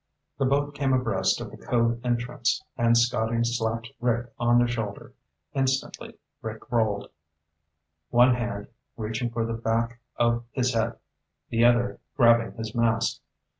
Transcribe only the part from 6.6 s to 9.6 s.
rolled, one hand reaching for the